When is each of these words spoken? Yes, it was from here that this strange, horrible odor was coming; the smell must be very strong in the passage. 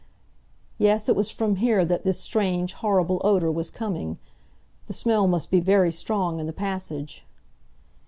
Yes, 0.79 1.07
it 1.09 1.15
was 1.15 1.29
from 1.29 1.57
here 1.57 1.85
that 1.85 2.03
this 2.05 2.19
strange, 2.19 2.73
horrible 2.73 3.21
odor 3.23 3.51
was 3.51 3.69
coming; 3.69 4.17
the 4.87 4.93
smell 4.93 5.27
must 5.27 5.51
be 5.51 5.59
very 5.59 5.91
strong 5.91 6.39
in 6.39 6.47
the 6.47 6.53
passage. 6.53 7.23